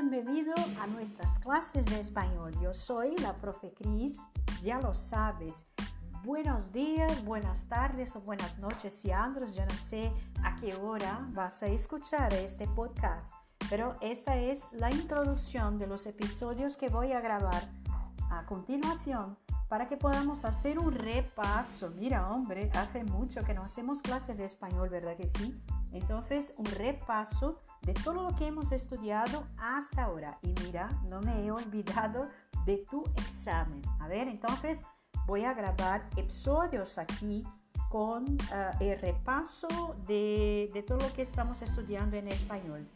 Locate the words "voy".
16.88-17.12, 35.26-35.44